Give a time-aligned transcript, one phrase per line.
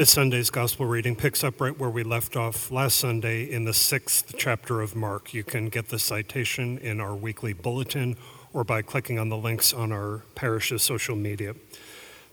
[0.00, 3.74] This Sunday's gospel reading picks up right where we left off last Sunday in the
[3.74, 5.34] sixth chapter of Mark.
[5.34, 8.16] You can get the citation in our weekly bulletin
[8.54, 11.54] or by clicking on the links on our parish's social media.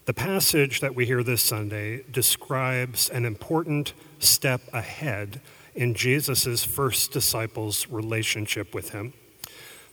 [0.05, 5.41] The passage that we hear this Sunday describes an important step ahead
[5.75, 9.11] in Jesus' first disciples' relationship with him.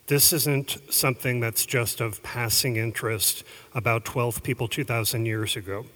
[0.06, 3.42] This isn't something that's just of passing interest
[3.74, 5.86] about 12 people 2,000 years ago.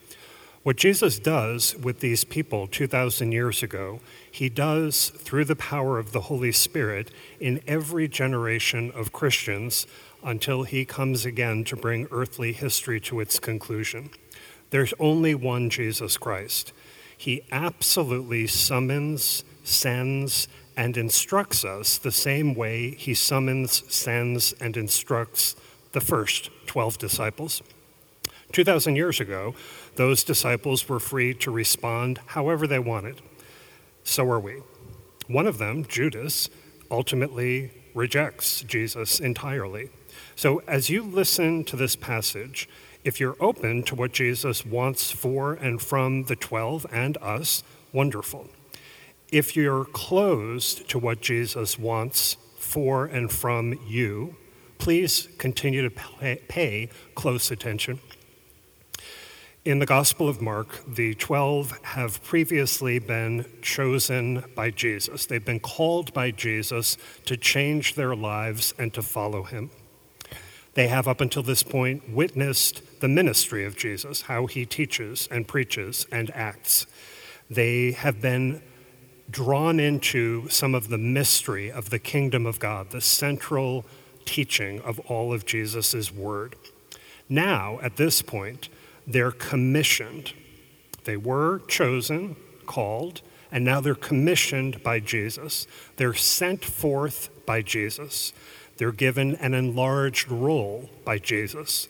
[0.69, 4.00] What Jesus does with these people 2,000 years ago,
[4.31, 9.86] he does through the power of the Holy Spirit in every generation of Christians
[10.23, 14.11] until he comes again to bring earthly history to its conclusion.
[14.68, 16.75] There's only one Jesus Christ.
[17.17, 25.57] He absolutely summons, sends, and instructs us the same way he summons, sends, and instructs
[25.93, 27.62] the first 12 disciples.
[28.52, 29.54] 2,000 years ago,
[29.96, 33.20] those disciples were free to respond however they wanted.
[34.05, 34.62] So are we.
[35.27, 36.48] One of them, Judas,
[36.91, 39.91] ultimately rejects Jesus entirely.
[40.36, 42.69] So as you listen to this passage,
[43.05, 48.48] if you're open to what Jesus wants for and from the 12 and us, wonderful.
[49.30, 54.36] If you're closed to what Jesus wants for and from you,
[54.78, 55.91] please continue to
[56.48, 58.01] pay, close attention.
[59.69, 65.27] In the Gospel of Mark, the 12 have previously been chosen by Jesus.
[65.27, 69.70] They've been called by Jesus to change their lives and to follow him.
[70.72, 75.46] They have, up until this point, witnessed the ministry of Jesus, how he teaches and
[75.46, 76.86] preaches and acts.
[77.50, 78.62] They have been
[79.30, 83.84] drawn into some of the mystery of the kingdom of God, the central
[84.24, 86.56] teaching of all of Jesus' word.
[87.28, 88.70] Now, at this point,
[89.09, 90.34] they're commissioned.
[91.05, 95.67] They were chosen, called, and now they're commissioned by Jesus.
[95.97, 98.34] They're sent forth by Jesus.
[98.77, 101.89] They're given an enlarged role by Jesus.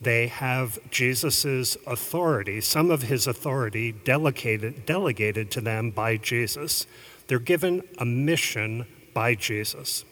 [0.00, 6.86] They have Jesus' authority, some of his authority delegated, delegated to them by Jesus.
[7.28, 10.04] They're given a mission by Jesus.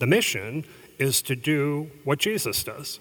[0.00, 0.64] The mission
[0.98, 2.98] is to do what Jesus does.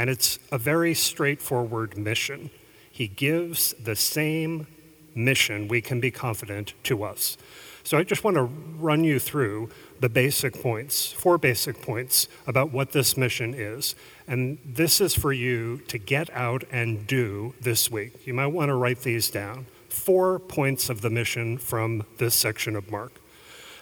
[0.00, 2.48] And it's a very straightforward mission.
[2.90, 4.66] He gives the same
[5.14, 7.36] mission, we can be confident, to us.
[7.84, 8.44] So I just want to
[8.78, 9.68] run you through
[10.00, 13.94] the basic points, four basic points about what this mission is.
[14.26, 18.26] And this is for you to get out and do this week.
[18.26, 19.66] You might want to write these down.
[19.90, 23.20] Four points of the mission from this section of Mark.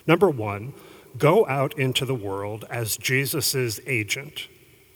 [0.04, 0.72] Number one,
[1.16, 4.48] go out into the world as Jesus' agent.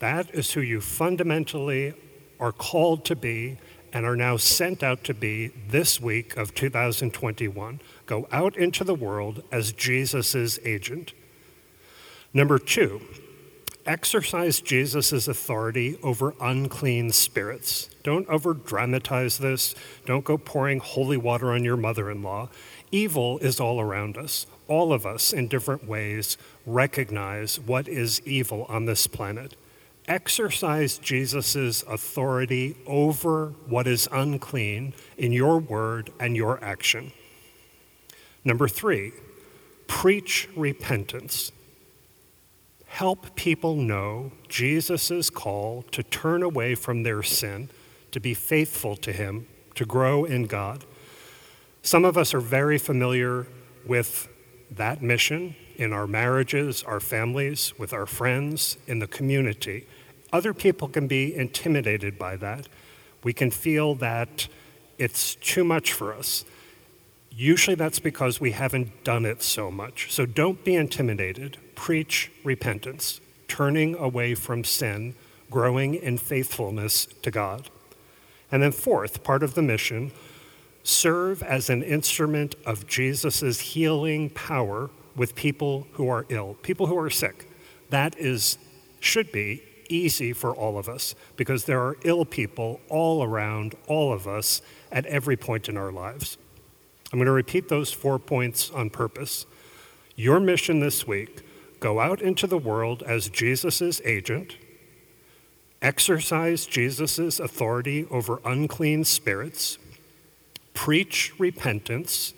[0.03, 1.95] That is who you fundamentally
[2.41, 3.59] are called to be
[3.93, 7.81] and are now sent out to be this week of 2021.
[8.07, 11.13] Go out into the world as Jesus' agent.
[12.35, 13.01] Number two,
[13.87, 17.89] exercise Jesus' authority over unclean spirits.
[18.03, 19.73] Don't over dramatize this.
[20.05, 22.49] Don't go pouring holy water on your mother in law.
[22.91, 24.47] Evil is all around us.
[24.67, 26.37] All of us, in different ways,
[26.67, 29.55] recognize what is evil on this planet
[30.09, 37.13] exercise Jesus' authority over what is unclean in your word and your action.
[38.45, 39.13] Number three,
[39.87, 41.53] preach repentance.
[42.87, 47.71] Help people know Jesus' call to turn away from their sin,
[48.11, 49.47] to be faithful to Him,
[49.77, 50.85] to grow in God.
[51.83, 53.47] Some of us are very familiar
[53.87, 54.29] with
[54.71, 59.87] that mission in our marriages, our families, with our friends, in the community.
[60.33, 62.69] Other people can be intimidated by that.
[63.25, 64.49] We can feel that
[64.99, 66.45] it's too much for us.
[67.31, 70.13] Usually that's because we haven't done it so much.
[70.13, 71.59] So don't be intimidated.
[71.75, 75.15] Preach repentance, turning away from sin,
[75.51, 77.69] growing in faithfulness to God.
[78.51, 80.13] And then, fourth, part of the mission,
[80.85, 86.99] serve as an instrument of Jesus' healing power with people who are ill, people who
[86.99, 87.49] are sick.
[87.91, 88.59] That is,
[89.01, 94.13] should be easy for all of us because there are ill people all around all
[94.13, 96.39] of us at every point in our lives.
[97.13, 99.45] I'm going to repeat those four points on purpose.
[100.17, 101.43] Your mission this week
[101.79, 104.57] go out into the world as Jesus' agent,
[105.83, 109.79] exercise Jesus' authority over unclean spirits,
[110.75, 112.33] preach repentance,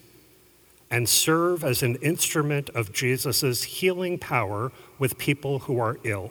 [0.95, 6.31] and serve as an instrument of Jesus' healing power with people who are ill.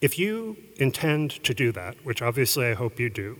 [0.00, 3.38] If you intend to do that, which obviously I hope you do,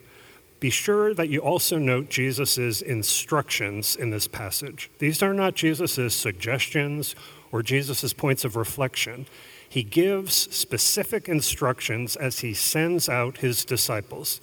[0.60, 4.90] be sure that you also note Jesus' instructions in this passage.
[4.98, 7.16] These are not Jesus' suggestions
[7.50, 9.24] or Jesus' points of reflection.
[9.66, 14.42] He gives specific instructions as he sends out his disciples.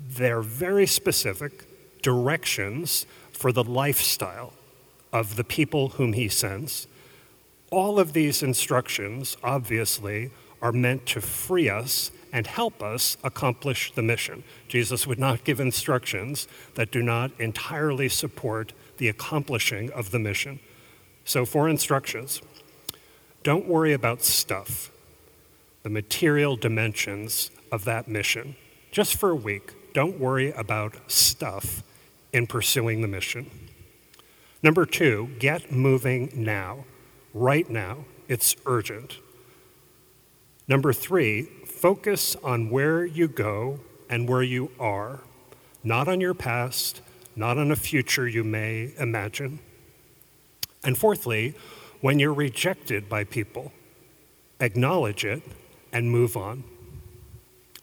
[0.00, 1.66] They're very specific
[2.00, 4.54] directions for the lifestyle
[5.12, 6.86] of the people whom he sends.
[7.70, 10.30] All of these instructions, obviously,
[10.60, 14.42] are meant to free us and help us accomplish the mission.
[14.68, 20.60] Jesus would not give instructions that do not entirely support the accomplishing of the mission.
[21.24, 22.40] So, for instructions,
[23.42, 24.90] don't worry about stuff,
[25.82, 28.56] the material dimensions of that mission.
[28.92, 31.82] Just for a week, don't worry about stuff
[32.32, 33.50] in pursuing the mission.
[34.62, 36.84] Number two, get moving now,
[37.34, 38.04] right now.
[38.28, 39.18] It's urgent.
[40.68, 45.20] Number three, focus on where you go and where you are,
[45.82, 47.00] not on your past,
[47.34, 49.58] not on a future you may imagine.
[50.84, 51.54] And fourthly,
[52.00, 53.72] when you're rejected by people,
[54.60, 55.42] acknowledge it
[55.92, 56.62] and move on.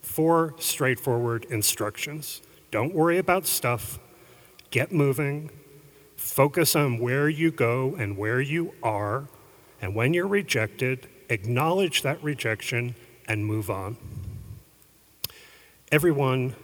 [0.02, 2.42] Four straightforward instructions.
[2.72, 4.00] Don't worry about stuff,
[4.72, 5.50] get moving,
[6.20, 9.28] focus on where you go and where you are,
[9.82, 12.96] and when you're rejected, acknowledge that rejection
[13.28, 13.96] and move on.
[15.92, 16.56] Everyone,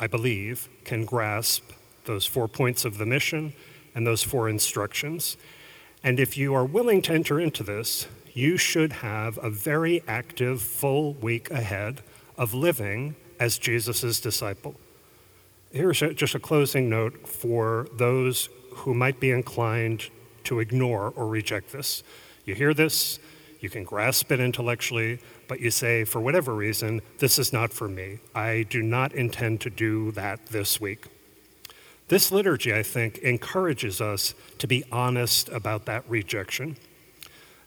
[0.00, 1.70] I believe, can grasp
[2.04, 3.52] those four points of the mission
[3.94, 5.36] and those four instructions.
[6.02, 10.62] And if you are willing to enter into this, you should have a very active,
[10.62, 12.02] full week ahead
[12.38, 14.74] of living as Jesus' disciple.
[15.70, 20.10] Here's just a closing note for those who might be inclined
[20.44, 22.02] to ignore or reject this.
[22.44, 23.18] You hear this,
[23.60, 27.88] you can grasp it intellectually, but you say, for whatever reason, this is not for
[27.88, 28.18] me.
[28.34, 31.06] I do not intend to do that this week.
[32.08, 36.76] This liturgy, I think, encourages us to be honest about that rejection.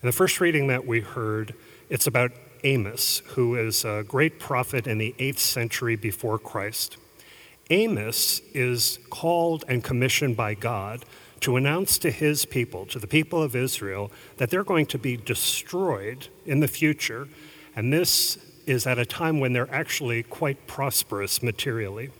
[0.01, 1.55] In the first reading that we heard,
[1.89, 2.31] it's about
[2.63, 6.97] Amos, who is a great prophet in the 8th century before Christ.
[7.69, 11.05] Amos is called and commissioned by God
[11.41, 15.17] to announce to his people, to the people of Israel, that they're going to be
[15.17, 17.27] destroyed in the future.
[17.75, 22.11] And this is at a time when they're actually quite prosperous materially.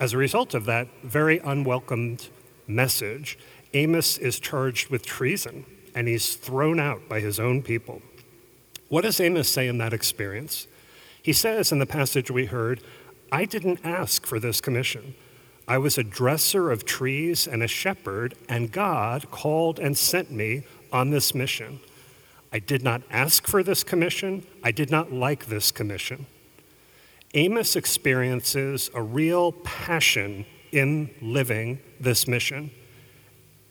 [0.00, 2.28] As a result of that very unwelcomed
[2.66, 3.38] message,
[3.74, 5.64] Amos is charged with treason
[5.94, 8.02] and he's thrown out by his own people.
[8.88, 10.66] What does Amos say in that experience?
[11.22, 12.80] He says in the passage we heard,
[13.30, 15.14] I didn't ask for this commission.
[15.66, 20.64] I was a dresser of trees and a shepherd, and God called and sent me
[20.92, 21.80] on this mission.
[22.52, 24.46] I did not ask for this commission.
[24.64, 26.26] I did not like this commission.
[27.34, 32.70] Amos experiences a real passion in living this mission.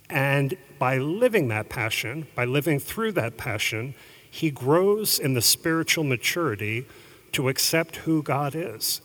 [0.10, 3.96] And by living that passion, by living through that passion,
[4.30, 6.86] he grows in the spiritual maturity
[7.32, 9.02] to accept who God is,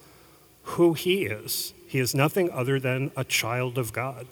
[0.62, 4.26] who he is, he is nothing other than a child of God.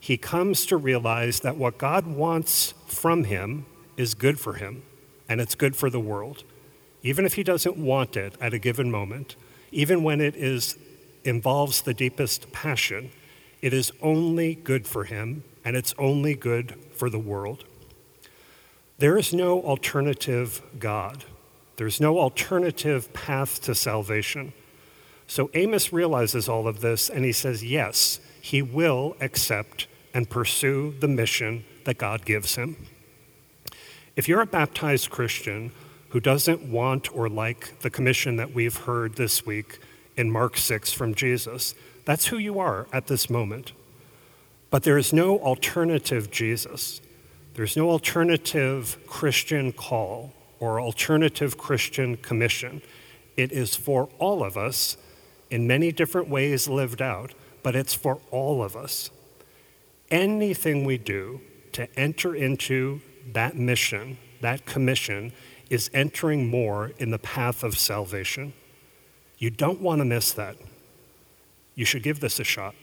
[0.00, 3.66] He comes to realize that what God wants from him
[3.96, 4.82] is good for him,
[5.28, 6.44] and it's good for the world.
[7.02, 9.36] Even if he doesn't want it at a given moment,
[9.70, 10.76] even when it is,
[11.24, 13.10] involves the deepest passion,
[13.60, 17.64] it is only good for him, and it's only good for the world.
[18.98, 21.24] There is no alternative God.
[21.76, 24.52] There's no alternative path to salvation.
[25.28, 30.94] So Amos realizes all of this and he says, yes, he will accept and pursue
[30.98, 32.76] the mission that God gives him.
[34.16, 35.70] If you're a baptized Christian
[36.08, 39.78] who doesn't want or like the commission that we've heard this week
[40.16, 41.74] in Mark 6 from Jesus,
[42.06, 43.72] that's who you are at this moment.
[44.70, 47.02] But there is no alternative Jesus.
[47.52, 52.80] There's no alternative Christian call or alternative Christian commission.
[53.36, 54.96] It is for all of us
[55.50, 59.10] in many different ways lived out, but it's for all of us.
[60.10, 61.40] Anything we do
[61.72, 63.00] to enter into
[63.32, 65.32] that mission, that commission,
[65.70, 68.52] is entering more in the path of salvation.
[69.38, 70.56] You don't want to miss that.
[71.74, 72.74] You should give this a shot.